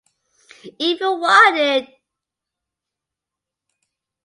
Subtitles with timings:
[0.79, 1.89] If you want it!